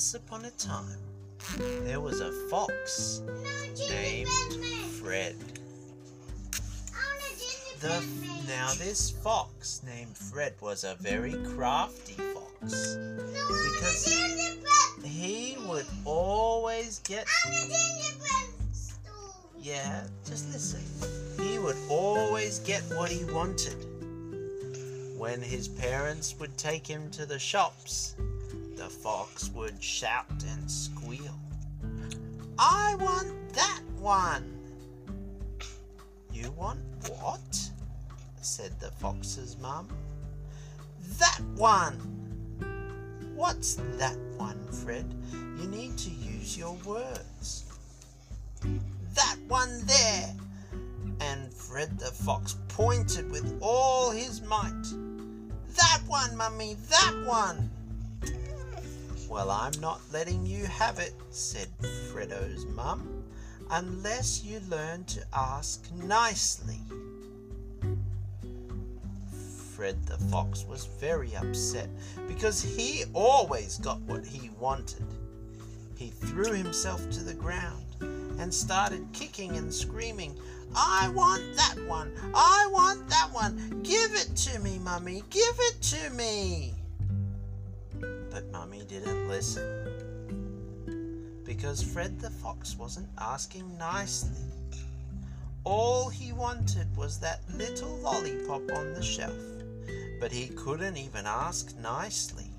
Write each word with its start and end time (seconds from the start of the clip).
Once 0.00 0.14
upon 0.14 0.46
a 0.46 0.50
time, 0.52 0.96
there 1.84 2.00
was 2.00 2.22
a 2.22 2.32
fox 2.48 3.20
named. 3.90 4.30
Fred. 4.98 5.36
The, 7.80 8.02
now, 8.48 8.72
this 8.78 9.10
fox 9.10 9.82
named 9.84 10.16
Fred 10.16 10.54
was 10.62 10.84
a 10.84 10.94
very 11.00 11.34
crafty 11.54 12.14
fox. 12.14 12.96
Because- 12.96 14.06
He 15.04 15.58
would 15.66 15.86
always 16.06 17.00
get. 17.00 17.26
Yeah, 19.60 20.04
just 20.24 20.50
listen. 20.50 20.80
He 21.44 21.58
would 21.58 21.76
always 21.90 22.60
get 22.60 22.80
what 22.96 23.10
he 23.10 23.26
wanted. 23.26 23.76
When 25.18 25.42
his 25.42 25.68
parents 25.68 26.34
would 26.38 26.56
take 26.56 26.86
him 26.86 27.10
to 27.10 27.26
the 27.26 27.38
shops, 27.38 28.14
fox 28.90 29.50
would 29.54 29.82
shout 29.82 30.26
and 30.48 30.70
squeal. 30.70 31.38
I 32.58 32.96
want 32.96 33.54
that 33.54 33.82
one. 33.98 34.58
You 36.32 36.50
want 36.52 36.80
what? 37.20 37.70
said 38.42 38.72
the 38.80 38.90
fox's 38.90 39.56
mum. 39.58 39.88
That 41.18 41.40
one. 41.56 41.94
What's 43.34 43.76
that 43.96 44.18
one, 44.36 44.60
Fred? 44.70 45.14
You 45.32 45.68
need 45.68 45.96
to 45.98 46.10
use 46.10 46.58
your 46.58 46.74
words. 46.84 47.64
That 49.14 49.36
one 49.48 49.82
there. 49.86 50.34
And 51.20 51.52
Fred 51.52 51.98
the 51.98 52.06
fox 52.06 52.56
pointed 52.68 53.30
with 53.30 53.58
all 53.60 54.10
his 54.10 54.42
might. 54.42 54.84
That 55.76 56.00
one, 56.06 56.36
Mummy, 56.36 56.76
that 56.88 57.24
one. 57.26 57.69
Well, 59.30 59.52
I'm 59.52 59.80
not 59.80 60.00
letting 60.12 60.44
you 60.44 60.66
have 60.66 60.98
it, 60.98 61.14
said 61.30 61.68
Fredo's 62.10 62.66
mum, 62.66 63.22
unless 63.70 64.42
you 64.42 64.58
learn 64.68 65.04
to 65.04 65.24
ask 65.32 65.88
nicely. 65.94 66.80
Fred 69.72 70.04
the 70.04 70.18
fox 70.32 70.64
was 70.64 70.86
very 70.98 71.36
upset 71.36 71.88
because 72.26 72.60
he 72.60 73.04
always 73.14 73.78
got 73.78 74.00
what 74.00 74.26
he 74.26 74.50
wanted. 74.58 75.06
He 75.96 76.08
threw 76.08 76.52
himself 76.52 77.08
to 77.10 77.22
the 77.22 77.34
ground 77.34 77.84
and 78.00 78.52
started 78.52 79.06
kicking 79.12 79.56
and 79.56 79.72
screaming, 79.72 80.36
I 80.74 81.08
want 81.14 81.54
that 81.54 81.76
one! 81.86 82.12
I 82.34 82.68
want 82.72 83.08
that 83.08 83.28
one! 83.32 83.80
Give 83.84 84.12
it 84.12 84.34
to 84.34 84.58
me, 84.58 84.80
Mummy! 84.80 85.22
Give 85.30 85.54
it 85.60 85.80
to 85.82 86.10
me! 86.10 86.79
But 88.30 88.50
Mummy 88.50 88.82
didn't 88.88 89.28
listen. 89.28 89.66
Because 91.44 91.82
Fred 91.82 92.20
the 92.20 92.30
Fox 92.30 92.76
wasn't 92.76 93.08
asking 93.18 93.76
nicely. 93.76 94.50
All 95.64 96.08
he 96.08 96.32
wanted 96.32 96.96
was 96.96 97.18
that 97.18 97.40
little 97.54 97.96
lollipop 97.98 98.62
on 98.72 98.94
the 98.94 99.02
shelf, 99.02 99.36
but 100.18 100.32
he 100.32 100.48
couldn't 100.48 100.96
even 100.96 101.26
ask 101.26 101.76
nicely. 101.78 102.50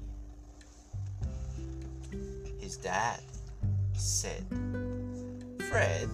His 2.59 2.77
dad 2.77 3.21
said, 3.93 4.45
Fred, 5.69 6.09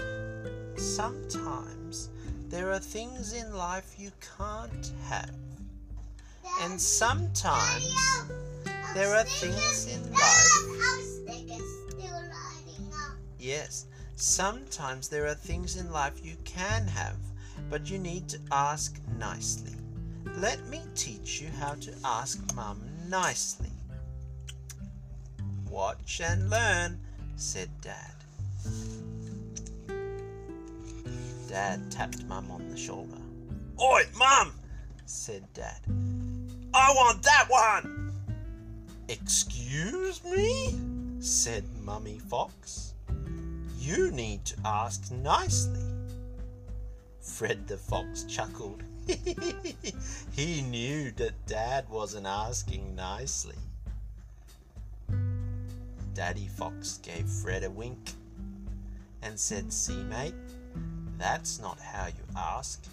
sometimes 0.77 2.09
there 2.47 2.71
are 2.71 2.79
things 2.79 3.33
in 3.33 3.53
life 3.53 3.95
you 3.97 4.11
can't 4.37 4.91
have, 5.09 5.35
and 6.61 6.79
sometimes 6.79 7.93
there 8.97 9.13
are 9.13 9.23
things 9.25 9.93
in 9.93 10.11
life. 10.11 10.21
Our 10.21 10.99
stick 11.01 11.51
is 11.51 11.79
still 11.87 12.15
lighting 12.15 12.91
up. 12.91 13.15
Yes, 13.37 13.85
sometimes 14.15 15.07
there 15.07 15.27
are 15.27 15.35
things 15.35 15.75
in 15.77 15.91
life 15.91 16.19
you 16.23 16.35
can 16.45 16.87
have, 16.87 17.17
but 17.69 17.91
you 17.91 17.99
need 17.99 18.27
to 18.29 18.39
ask 18.51 18.99
nicely. 19.19 19.73
Let 20.37 20.67
me 20.67 20.81
teach 20.95 21.39
you 21.39 21.49
how 21.59 21.75
to 21.75 21.93
ask 22.03 22.39
Mum 22.55 22.81
nicely. 23.07 23.69
Watch 25.69 26.19
and 26.23 26.49
learn, 26.49 26.99
said 27.35 27.69
Dad. 27.81 28.15
Dad 31.47 31.91
tapped 31.91 32.23
Mum 32.25 32.49
on 32.49 32.67
the 32.67 32.75
shoulder. 32.77 33.21
Oi, 33.79 34.05
Mum, 34.17 34.53
said 35.05 35.43
Dad. 35.53 35.81
I 36.73 36.91
want 36.95 37.21
that 37.21 37.45
one. 37.47 37.96
Excuse 39.09 40.23
me? 40.23 40.77
said 41.19 41.63
Mummy 41.83 42.19
Fox. 42.19 42.93
You 43.79 44.11
need 44.11 44.43
to 44.45 44.55
ask 44.65 45.11
nicely. 45.11 45.79
Fred 47.21 47.67
the 47.67 47.77
Fox 47.77 48.23
chuckled. 48.23 48.83
he 50.33 50.61
knew 50.61 51.11
that 51.11 51.45
Dad 51.45 51.89
wasn't 51.89 52.27
asking 52.27 52.95
nicely. 52.95 53.55
Daddy 56.13 56.47
Fox 56.47 56.97
gave 56.97 57.29
Fred 57.29 57.63
a 57.63 57.69
wink 57.69 58.11
and 59.21 59.39
said, 59.39 59.71
See, 59.71 60.03
mate, 60.03 60.33
that's 61.17 61.59
not 61.59 61.79
how 61.79 62.07
you 62.07 62.23
ask. 62.35 62.85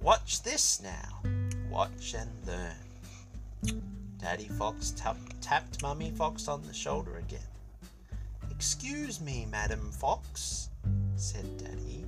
Watch 0.00 0.42
this 0.42 0.82
now. 0.82 1.22
Watch 1.70 2.14
and 2.14 2.30
learn. 2.46 3.82
Daddy 4.22 4.48
Fox 4.56 4.92
tap- 4.96 5.16
tapped 5.40 5.82
Mummy 5.82 6.12
Fox 6.12 6.46
on 6.46 6.62
the 6.62 6.72
shoulder 6.72 7.16
again. 7.16 7.40
Excuse 8.50 9.20
me, 9.20 9.48
Madam 9.50 9.90
Fox, 9.90 10.68
said 11.16 11.44
Daddy. 11.58 12.06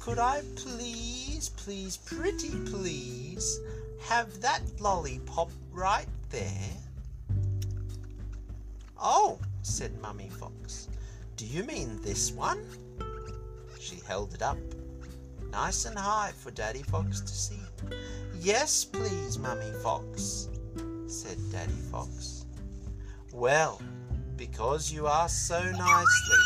Could 0.00 0.18
I 0.18 0.42
please, 0.54 1.48
please, 1.56 1.96
pretty 1.96 2.50
please, 2.66 3.58
have 4.02 4.40
that 4.42 4.60
lollipop 4.80 5.50
right 5.72 6.06
there? 6.28 6.76
Oh, 9.00 9.38
said 9.62 9.98
Mummy 10.02 10.28
Fox. 10.28 10.88
Do 11.36 11.46
you 11.46 11.64
mean 11.64 12.00
this 12.02 12.32
one? 12.32 12.62
She 13.80 14.00
held 14.06 14.34
it 14.34 14.42
up, 14.42 14.58
nice 15.52 15.86
and 15.86 15.98
high 15.98 16.32
for 16.36 16.50
Daddy 16.50 16.82
Fox 16.82 17.22
to 17.22 17.34
see. 17.34 17.60
Yes, 18.40 18.84
please, 18.84 19.38
Mummy 19.38 19.72
Fox, 19.82 20.48
said 21.08 21.38
Daddy 21.50 21.72
Fox. 21.90 22.44
Well, 23.32 23.80
because 24.36 24.92
you 24.92 25.06
asked 25.06 25.48
so 25.48 25.60
nicely, 25.72 26.38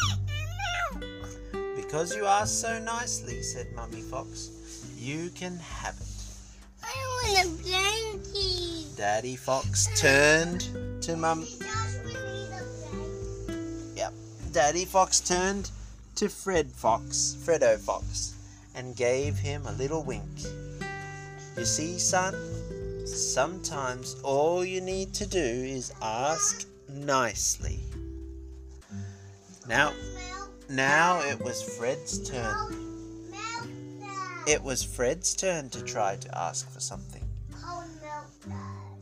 because 1.77 2.15
you 2.15 2.27
asked 2.27 2.61
so 2.61 2.78
nicely, 2.78 3.43
said 3.43 3.67
Mummy 3.75 4.03
Fox, 4.03 4.51
you 4.97 5.31
can 5.31 5.59
have 5.59 5.97
it. 6.01 6.06
I 6.83 7.34
want 7.34 7.47
a 7.47 7.49
blankie. 7.62 8.97
Daddy 8.97 9.37
Fox 9.37 9.89
turned 10.01 10.69
to 11.03 11.17
Mum. 11.17 11.45
Josh, 11.45 11.97
we 12.05 12.12
need 12.12 12.49
a 12.53 12.62
blankie. 12.87 13.97
Yep. 13.97 14.12
Daddy 14.53 14.84
Fox 14.84 15.21
turned 15.21 15.71
to 16.17 16.28
Fred 16.28 16.71
Fox, 16.71 17.37
Fredo 17.45 17.78
Fox, 17.78 18.34
and 18.75 18.95
gave 18.95 19.37
him 19.37 19.67
a 19.67 19.72
little 19.72 20.05
wink. 20.05 20.22
You 21.56 21.65
see, 21.65 21.99
son, 21.99 22.34
sometimes 23.22 24.16
all 24.22 24.65
you 24.65 24.81
need 24.81 25.15
to 25.15 25.27
do 25.27 25.38
is 25.38 25.93
ask 26.03 26.66
nicely. 26.88 27.81
Now, 29.69 29.93
now 30.69 31.21
it 31.21 31.41
was 31.41 31.62
Fred's 31.62 32.28
turn. 32.28 33.33
It 34.47 34.62
was 34.62 34.83
Fred's 34.83 35.34
turn 35.34 35.71
to 35.71 35.83
try 35.83 36.16
to 36.16 36.39
ask 36.39 36.71
for 36.71 36.80
something. 36.80 37.22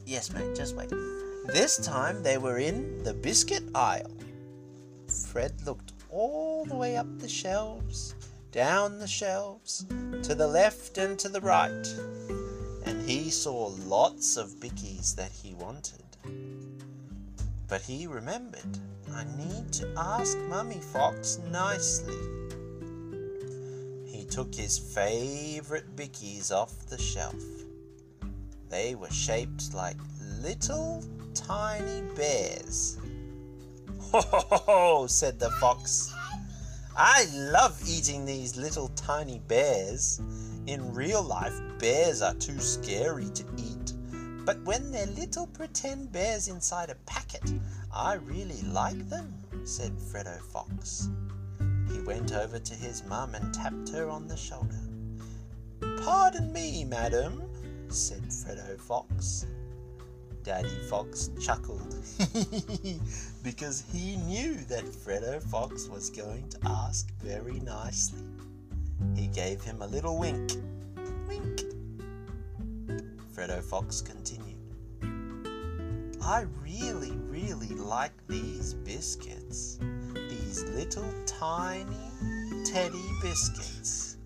Yes, 0.05 0.33
mate, 0.33 0.55
just 0.55 0.77
wait. 0.77 0.91
This 1.47 1.79
time 1.79 2.23
they 2.23 2.37
were 2.37 2.59
in 2.59 3.03
the 3.05 3.15
biscuit 3.15 3.63
aisle. 3.75 4.11
Fred 5.29 5.55
looked 5.65 5.93
all 6.11 6.65
the 6.65 6.77
way 6.77 6.97
up 6.97 7.07
the 7.19 7.29
shelves, 7.29 8.15
down 8.53 8.99
the 8.99 9.07
shelves, 9.07 9.87
to 10.23 10.35
the 10.35 10.47
left 10.47 10.99
and 10.99 11.19
to 11.19 11.29
the 11.29 11.41
right, 11.41 11.87
and 12.85 13.09
he 13.09 13.31
saw 13.31 13.73
lots 13.87 14.37
of 14.37 14.49
bickies 14.61 15.15
that 15.17 15.33
he 15.33 15.55
wanted. 15.55 16.03
But 17.69 17.83
he 17.83 18.07
remembered, 18.07 18.79
I 19.15 19.25
need 19.37 19.73
to 19.75 19.89
ask 19.97 20.37
Mummy 20.49 20.81
Fox 20.93 21.39
nicely. 21.51 22.19
He 24.07 24.25
took 24.25 24.55
his 24.55 24.79
favorite 24.79 25.97
bickies 25.97 26.51
off 26.53 26.87
the 26.87 26.99
shelf. 26.99 27.35
They 28.69 28.95
were 28.95 29.11
shaped 29.11 29.75
like 29.75 29.97
little 30.41 31.03
tiny 31.35 32.03
bears. 32.15 32.99
Ho 34.13 34.21
ho 34.21 34.57
ho, 34.67 35.07
said 35.07 35.39
the 35.39 35.51
fox. 35.61 36.13
I 36.97 37.27
love 37.33 37.81
eating 37.87 38.25
these 38.25 38.57
little 38.57 38.89
tiny 38.97 39.39
bears. 39.47 40.21
In 40.67 40.93
real 40.93 41.23
life, 41.23 41.59
bears 41.79 42.23
are 42.23 42.35
too 42.35 42.59
scary 42.61 43.29
to 43.31 43.45
eat. 43.57 43.95
But 44.45 44.63
when 44.65 44.91
they're 44.91 45.07
little 45.07 45.47
pretend 45.47 46.13
bears 46.13 46.49
inside 46.49 46.91
a 46.91 46.95
packet, 47.07 47.53
I 47.93 48.15
really 48.15 48.63
like 48.63 49.09
them, 49.09 49.35
said 49.65 49.93
Fredo 49.99 50.41
Fox. 50.41 51.09
He 51.93 52.01
went 52.01 52.33
over 52.33 52.59
to 52.59 52.75
his 52.75 53.05
mum 53.05 53.35
and 53.35 53.53
tapped 53.53 53.91
her 53.91 54.09
on 54.09 54.29
the 54.29 54.37
shoulder. 54.37 54.79
Pardon 56.05 56.53
me, 56.53 56.85
madam, 56.85 57.43
said 57.89 58.23
Fredo 58.25 58.79
Fox. 58.81 59.47
Daddy 60.43 60.69
Fox 60.89 61.31
chuckled 61.41 61.95
because 63.43 63.85
he 63.93 64.17
knew 64.17 64.55
that 64.69 64.85
Fredo 64.85 65.43
Fox 65.43 65.87
was 65.89 66.11
going 66.11 66.49
to 66.49 66.59
ask 66.65 67.13
very 67.21 67.61
nicely. 67.61 68.30
He 69.15 69.27
gave 69.29 69.63
him 69.63 69.83
a 69.83 69.87
little 69.87 70.19
wink. 70.19 70.53
Wink. 71.29 71.63
Fredo 73.35 73.63
Fox 73.63 74.01
continued. 74.01 74.57
I 76.23 76.47
really, 76.63 77.13
really 77.29 77.75
like 77.75 78.13
these 78.29 78.75
biscuits. 78.75 79.79
These 80.15 80.65
little 80.65 81.13
tiny 81.27 82.11
teddy 82.65 83.03
biscuits. 83.23 84.17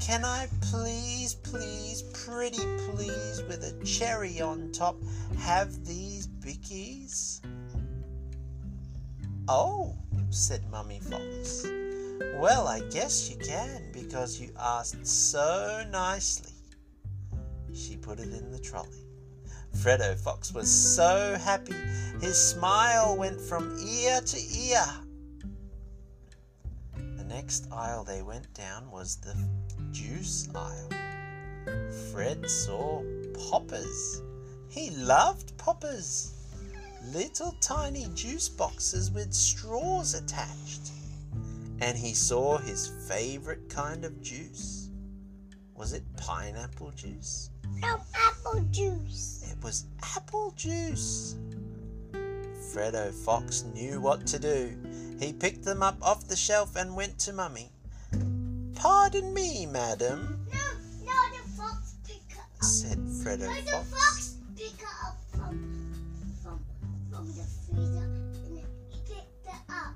Can 0.00 0.24
I 0.24 0.48
please, 0.60 1.34
please, 1.34 2.02
pretty 2.12 2.64
please, 2.90 3.42
with 3.48 3.62
a 3.64 3.84
cherry 3.84 4.40
on 4.40 4.72
top, 4.72 4.96
have 5.38 5.84
these 5.84 6.26
bickies? 6.26 7.40
Oh, 9.48 9.96
said 10.30 10.68
Mummy 10.70 11.00
Fox. 11.00 11.66
Well, 12.36 12.66
I 12.66 12.80
guess 12.90 13.30
you 13.30 13.36
can 13.36 13.90
because 13.92 14.40
you 14.40 14.52
asked 14.58 15.06
so 15.06 15.84
nicely. 15.90 16.52
She 17.74 17.96
put 17.96 18.18
it 18.18 18.32
in 18.32 18.50
the 18.50 18.58
trolley. 18.58 19.06
Fredo 19.76 20.18
Fox 20.18 20.52
was 20.52 20.70
so 20.70 21.36
happy 21.42 21.74
his 22.22 22.38
smile 22.38 23.16
went 23.16 23.40
from 23.40 23.76
ear 23.84 24.20
to 24.20 24.38
ear. 24.56 24.84
The 26.94 27.24
next 27.24 27.66
aisle 27.72 28.04
they 28.04 28.22
went 28.22 28.54
down 28.54 28.88
was 28.92 29.16
the 29.16 29.34
juice 29.90 30.48
aisle. 30.54 30.88
Fred 32.12 32.48
saw 32.48 33.02
poppers. 33.50 34.22
He 34.68 34.90
loved 34.90 35.58
poppers. 35.58 36.32
Little 37.12 37.56
tiny 37.60 38.06
juice 38.14 38.48
boxes 38.48 39.10
with 39.10 39.34
straws 39.34 40.14
attached. 40.14 40.92
And 41.82 41.98
he 41.98 42.14
saw 42.14 42.58
his 42.58 42.92
favorite 43.08 43.68
kind 43.68 44.04
of 44.04 44.20
juice. 44.22 44.88
Was 45.74 45.92
it 45.92 46.04
pineapple 46.16 46.92
juice? 46.92 47.50
No 47.80 48.00
apple 48.14 48.60
juice. 48.70 49.44
It 49.50 49.62
was 49.64 49.86
apple 50.16 50.52
juice. 50.56 51.34
Fredo 52.72 53.12
Fox 53.12 53.64
knew 53.74 54.00
what 54.00 54.26
to 54.28 54.38
do. 54.38 54.76
He 55.18 55.32
picked 55.32 55.64
them 55.64 55.82
up 55.82 55.96
off 56.00 56.28
the 56.28 56.36
shelf 56.36 56.76
and 56.76 56.94
went 56.94 57.18
to 57.20 57.32
Mummy. 57.32 57.70
Pardon 58.76 59.34
me, 59.34 59.66
madam, 59.66 60.46
No, 60.52 60.58
no, 61.04 61.12
the 61.36 61.48
fox 61.56 61.94
pick 62.06 62.38
up. 62.38 62.64
said 62.64 62.98
Fredo 62.98 63.40
No, 63.48 63.54
the 63.54 63.70
Fox. 63.72 63.90
fox 63.90 64.36
pick 64.56 64.86
up 65.04 65.16
from, 65.32 65.92
from, 66.42 66.64
from 67.10 67.26
the 67.28 67.42
freezer 67.66 68.04
and 68.04 68.58
he 68.90 68.98
picked 69.06 69.46
it 69.46 69.52
up. 69.68 69.94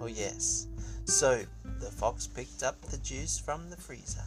Oh, 0.00 0.06
yes. 0.06 0.66
So 1.08 1.40
the 1.80 1.90
fox 1.90 2.26
picked 2.26 2.62
up 2.62 2.78
the 2.82 2.98
juice 2.98 3.38
from 3.38 3.70
the 3.70 3.76
freezer 3.78 4.22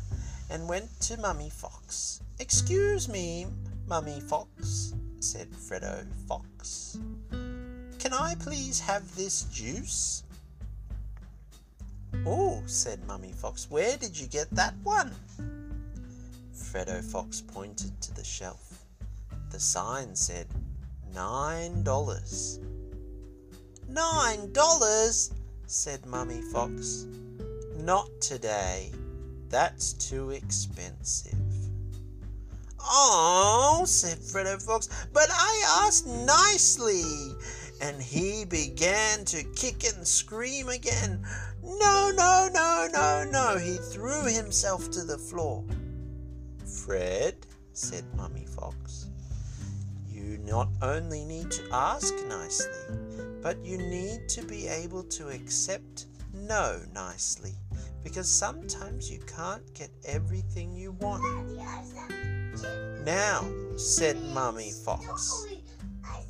and 0.50 0.68
went 0.68 0.90
to 1.02 1.16
Mummy 1.18 1.52
Fox. 1.52 2.22
Excuse 2.40 3.08
me, 3.08 3.46
Mummy 3.88 4.20
Fox, 4.20 4.96
said 5.20 5.52
Fredo 5.52 6.04
Fox. 6.28 6.98
Can 7.30 8.14
I 8.14 8.34
please 8.40 8.80
have 8.80 9.16
this 9.16 9.44
juice? 9.44 10.24
Oh, 12.26 12.64
said 12.66 13.00
Mummy 13.06 13.32
Fox, 13.32 13.70
where 13.70 13.96
did 13.96 14.20
you 14.20 14.26
get 14.26 14.50
that 14.50 14.74
one? 14.84 15.12
Fredo 16.56 17.04
Fox 17.04 17.42
pointed 17.42 18.02
to 18.02 18.14
the 18.16 18.24
shelf. 18.24 18.84
The 19.52 19.60
sign 19.60 20.16
said 20.16 20.48
nine 21.14 21.84
dollars. 21.84 22.60
Nine 23.88 24.52
dollars? 24.52 25.32
Said 25.72 26.06
Mummy 26.06 26.42
Fox. 26.42 27.06
Not 27.78 28.10
today. 28.20 28.92
That's 29.48 29.94
too 29.94 30.32
expensive. 30.32 31.40
Oh, 32.78 33.84
said 33.86 34.18
Fredo 34.18 34.62
Fox, 34.62 34.90
but 35.14 35.30
I 35.32 35.84
asked 35.86 36.08
nicely. 36.08 37.04
And 37.82 38.02
he 38.02 38.44
began 38.44 39.24
to 39.26 39.44
kick 39.56 39.86
and 39.86 40.06
scream 40.06 40.68
again. 40.68 41.26
No, 41.64 42.12
no, 42.16 42.50
no, 42.54 42.90
no, 42.92 43.26
no. 43.32 43.58
He 43.58 43.78
threw 43.78 44.26
himself 44.26 44.92
to 44.92 45.06
the 45.06 45.18
floor. 45.18 45.64
Fred, 46.86 47.38
said 47.72 48.04
Mummy 48.18 48.46
Fox, 48.46 49.08
you 50.06 50.38
not 50.40 50.68
only 50.82 51.24
need 51.24 51.50
to 51.50 51.64
ask 51.72 52.14
nicely, 52.28 52.72
but 53.42 53.64
you 53.66 53.78
need 53.78 54.30
to 54.30 54.44
be 54.44 54.68
able 54.68 55.04
to 55.04 55.30
accept 55.30 56.06
no 56.34 56.80
nicely 56.94 57.54
because 58.04 58.30
sometimes 58.30 59.12
you 59.12 59.20
can't 59.20 59.74
get 59.74 59.90
everything 60.06 60.74
you 60.76 60.92
want. 60.94 61.24
Now, 63.06 63.48
said 63.78 64.22
Mummy 64.34 64.72
Fox, 64.72 65.46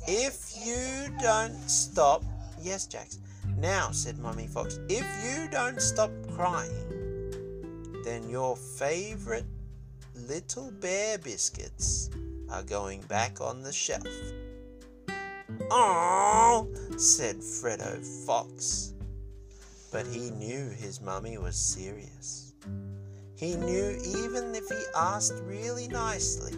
if 0.06 0.52
you 0.64 1.14
don't 1.20 1.58
stop, 1.68 2.24
yes, 2.60 2.86
Jax. 2.86 3.18
Now, 3.58 3.90
said 3.90 4.18
Mummy 4.18 4.46
Fox, 4.46 4.80
if 4.88 5.06
you 5.24 5.48
don't 5.50 5.80
stop 5.80 6.10
crying, 6.34 7.32
then 8.04 8.28
your 8.28 8.56
favorite 8.56 9.46
little 10.14 10.70
bear 10.80 11.18
biscuits 11.18 12.10
are 12.50 12.62
going 12.62 13.00
back 13.02 13.40
on 13.40 13.62
the 13.62 13.72
shelf. 13.72 14.06
Oh, 15.74 16.68
said 16.98 17.38
Fredo 17.38 18.04
Fox. 18.26 18.92
But 19.90 20.06
he 20.06 20.28
knew 20.28 20.68
his 20.68 21.00
mummy 21.00 21.38
was 21.38 21.56
serious. 21.56 22.52
He 23.36 23.56
knew 23.56 23.98
even 24.04 24.54
if 24.54 24.68
he 24.68 24.84
asked 24.94 25.40
really 25.46 25.88
nicely, 25.88 26.52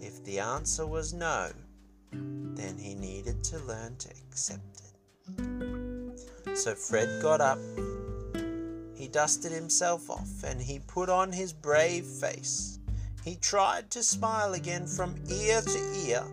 if 0.00 0.22
the 0.24 0.38
answer 0.38 0.86
was 0.86 1.12
no, 1.12 1.50
then 2.12 2.78
he 2.78 2.94
needed 2.94 3.42
to 3.44 3.58
learn 3.64 3.96
to 3.96 4.10
accept 4.28 4.82
it. 5.36 6.56
So 6.56 6.76
Fred 6.76 7.20
got 7.20 7.40
up, 7.40 7.58
he 8.94 9.08
dusted 9.08 9.50
himself 9.50 10.08
off, 10.08 10.44
and 10.44 10.62
he 10.62 10.78
put 10.78 11.08
on 11.08 11.32
his 11.32 11.52
brave 11.52 12.04
face. 12.04 12.78
He 13.24 13.34
tried 13.34 13.90
to 13.90 14.04
smile 14.04 14.54
again 14.54 14.86
from 14.86 15.16
ear 15.28 15.60
to 15.62 15.78
ear, 16.06 16.24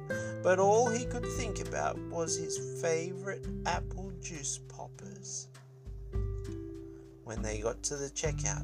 but 0.45 0.59
all 0.59 0.87
he 0.87 1.05
could 1.05 1.25
think 1.25 1.59
about 1.59 1.97
was 2.11 2.37
his 2.37 2.79
favorite 2.79 3.47
apple 3.65 4.11
juice 4.21 4.59
poppers. 4.67 5.47
When 7.23 7.41
they 7.41 7.57
got 7.61 7.81
to 7.81 7.95
the 7.95 8.11
checkout, 8.11 8.63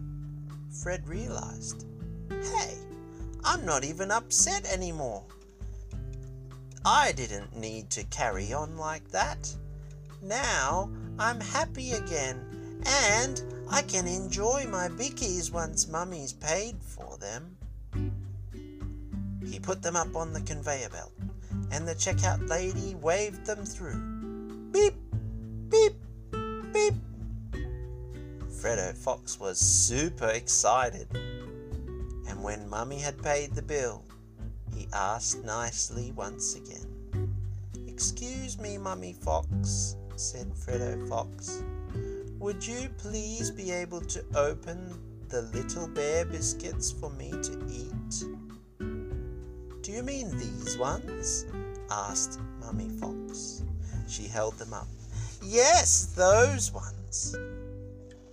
Fred 0.83 1.07
realized, 1.07 1.87
hey, 2.29 2.77
I'm 3.43 3.65
not 3.65 3.83
even 3.83 4.11
upset 4.11 4.71
anymore. 4.71 5.23
I 6.85 7.13
didn't 7.13 7.57
need 7.57 7.89
to 7.91 8.03
carry 8.05 8.53
on 8.53 8.77
like 8.77 9.09
that. 9.09 9.51
Now 10.21 10.87
I'm 11.17 11.39
happy 11.39 11.93
again, 11.93 12.83
and 12.85 13.41
I 13.71 13.81
can 13.81 14.05
enjoy 14.05 14.67
my 14.69 14.87
bickies 14.87 15.51
once 15.51 15.87
Mummy's 15.87 16.33
paid 16.33 16.75
for 16.83 17.17
them. 17.17 17.57
He 19.43 19.59
put 19.59 19.81
them 19.81 19.95
up 19.95 20.15
on 20.15 20.31
the 20.31 20.41
conveyor 20.41 20.89
belt, 20.89 21.11
and 21.71 21.87
the 21.87 21.95
checkout 21.95 22.47
lady 22.49 22.95
waved 22.95 23.45
them 23.45 23.65
through. 23.65 23.99
Beep, 24.71 24.95
beep, 25.69 25.93
beep. 26.73 26.93
Fredo 28.49 28.95
Fox 28.95 29.39
was 29.39 29.57
super 29.57 30.27
excited. 30.27 31.07
And 32.27 32.43
when 32.43 32.69
Mummy 32.69 32.99
had 32.99 33.21
paid 33.23 33.53
the 33.55 33.61
bill, 33.61 34.03
he 34.75 34.87
asked 34.93 35.43
nicely 35.43 36.11
once 36.11 36.55
again. 36.55 37.35
Excuse 37.87 38.59
me, 38.59 38.77
Mummy 38.77 39.13
Fox, 39.13 39.95
said 40.15 40.51
Fredo 40.53 41.07
Fox. 41.09 41.63
Would 42.39 42.65
you 42.65 42.89
please 42.97 43.51
be 43.51 43.71
able 43.71 44.01
to 44.01 44.23
open 44.35 44.99
the 45.29 45.43
little 45.53 45.87
bear 45.87 46.25
biscuits 46.25 46.91
for 46.91 47.09
me 47.11 47.31
to 47.31 47.65
eat? 47.69 48.25
Do 49.81 49.91
you 49.91 50.03
mean 50.03 50.29
these 50.37 50.77
ones? 50.77 51.45
asked 51.89 52.39
Mummy 52.59 52.89
Fox. 52.99 53.63
She 54.07 54.27
held 54.27 54.57
them 54.59 54.73
up. 54.73 54.87
Yes, 55.43 56.13
those 56.15 56.71
ones. 56.71 57.35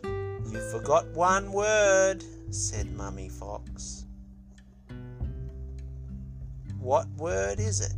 You 0.03 0.61
forgot 0.71 1.07
one 1.15 1.51
word, 1.53 2.23
said 2.51 2.95
Mummy 2.95 3.31
Fox. 3.31 4.05
What 6.79 7.09
word 7.17 7.61
is 7.61 7.81
it? 7.81 7.95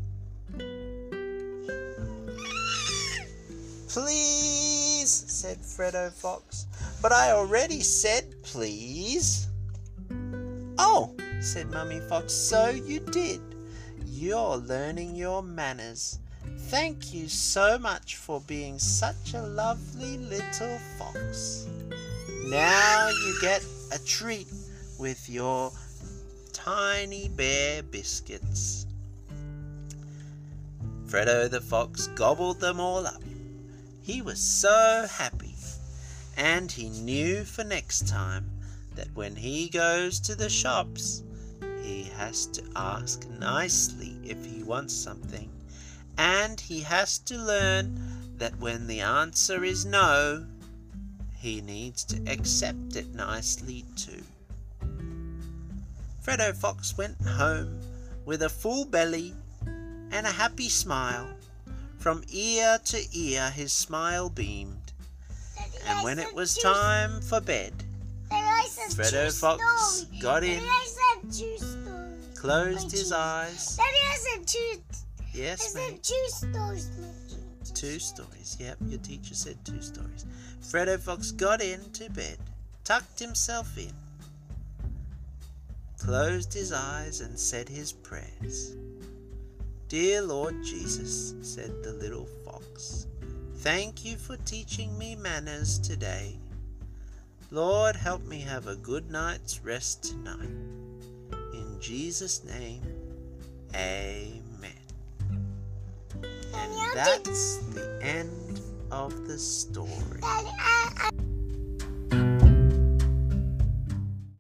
Please, 3.88 5.10
said 5.10 5.58
Fredo 5.58 6.12
Fox. 6.12 6.66
But 7.02 7.12
I 7.12 7.32
already 7.32 7.80
said 7.80 8.34
please. 8.42 9.48
Oh, 10.78 11.14
said 11.40 11.70
Mummy 11.70 12.00
Fox, 12.00 12.32
so 12.32 12.68
you 12.68 13.00
did. 13.00 13.40
You're 14.06 14.58
learning 14.58 15.16
your 15.16 15.42
manners. 15.42 16.18
Thank 16.68 17.14
you 17.14 17.28
so 17.28 17.78
much 17.78 18.16
for 18.16 18.40
being 18.42 18.78
such 18.78 19.34
a 19.34 19.42
lovely 19.42 20.18
little 20.18 20.78
fox. 20.98 21.66
Now 22.44 23.08
you 23.08 23.38
get 23.40 23.64
a 23.92 23.98
treat 23.98 24.48
with 24.98 25.28
your 25.30 25.72
tiny 26.52 27.28
bear 27.28 27.82
biscuits. 27.82 28.86
Fredo 31.06 31.50
the 31.50 31.60
fox 31.60 32.08
gobbled 32.08 32.60
them 32.60 32.80
all 32.80 33.06
up. 33.06 33.22
He 34.02 34.20
was 34.20 34.40
so 34.40 35.06
happy, 35.10 35.54
and 36.36 36.70
he 36.70 36.90
knew 36.90 37.44
for 37.44 37.64
next 37.64 38.06
time 38.06 38.50
that 38.94 39.08
when 39.14 39.36
he 39.36 39.68
goes 39.68 40.20
to 40.20 40.34
the 40.34 40.50
shops, 40.50 41.22
he 41.82 42.04
has 42.16 42.46
to 42.46 42.62
ask 42.76 43.28
nicely 43.38 44.16
if 44.24 44.44
he 44.44 44.62
wants 44.62 44.94
something, 44.94 45.50
and 46.18 46.60
he 46.60 46.80
has 46.80 47.18
to 47.18 47.36
learn 47.36 47.98
that 48.36 48.58
when 48.58 48.86
the 48.86 49.00
answer 49.00 49.64
is 49.64 49.84
no, 49.84 50.46
he 51.36 51.60
needs 51.60 52.04
to 52.04 52.22
accept 52.26 52.96
it 52.96 53.14
nicely 53.14 53.84
too. 53.96 54.22
Fredo 56.22 56.54
Fox 56.54 56.96
went 56.98 57.20
home 57.22 57.80
with 58.24 58.42
a 58.42 58.48
full 58.48 58.84
belly 58.84 59.34
and 60.12 60.26
a 60.26 60.30
happy 60.30 60.68
smile. 60.68 61.28
From 61.98 62.22
ear 62.30 62.78
to 62.86 63.04
ear 63.12 63.50
his 63.50 63.72
smile 63.72 64.30
beamed, 64.30 64.92
and 65.86 66.02
when 66.02 66.18
it 66.18 66.34
was 66.34 66.54
time 66.54 67.20
for 67.20 67.40
bed, 67.40 67.72
Fredo 68.30 69.30
Fox 69.38 70.06
got 70.20 70.42
in, 70.42 70.62
closed 72.40 72.90
his 72.90 73.12
eyes. 73.12 73.76
Daddy, 73.76 73.98
I 74.08 74.16
said 74.16 74.46
two. 74.46 74.80
Yes, 75.34 75.74
mate. 75.74 76.02
two 76.02 76.24
stories. 76.28 76.90
Two 77.74 77.98
stories. 77.98 78.56
Yep, 78.58 78.78
your 78.86 78.98
teacher 79.00 79.34
said 79.34 79.62
two 79.62 79.82
stories. 79.82 80.24
Fredo 80.62 80.98
Fox 80.98 81.32
got 81.32 81.60
into 81.60 82.10
bed, 82.10 82.38
tucked 82.82 83.18
himself 83.18 83.76
in, 83.76 83.92
closed 85.98 86.54
his 86.54 86.72
eyes, 86.72 87.20
and 87.20 87.38
said 87.38 87.68
his 87.68 87.92
prayers. 87.92 88.74
Dear 89.88 90.22
Lord 90.22 90.64
Jesus, 90.64 91.34
said 91.42 91.82
the 91.82 91.92
little 91.92 92.26
fox, 92.44 93.06
thank 93.56 94.04
you 94.04 94.16
for 94.16 94.38
teaching 94.38 94.96
me 94.96 95.14
manners 95.14 95.78
today. 95.78 96.38
Lord, 97.50 97.96
help 97.96 98.24
me 98.24 98.40
have 98.40 98.66
a 98.66 98.76
good 98.76 99.10
night's 99.10 99.60
rest 99.62 100.04
tonight. 100.04 100.48
Jesus' 101.80 102.44
name, 102.44 102.82
amen. 103.74 104.42
And 106.22 106.52
Daddy, 106.52 106.74
I'll 106.78 106.92
take- 106.92 107.24
that's 107.24 107.56
the 107.74 107.98
end 108.02 108.60
of 108.90 109.26
the 109.26 109.38
story. 109.38 110.20
Daddy, 110.20 110.48
I, 110.58 110.92
I, 110.96 111.10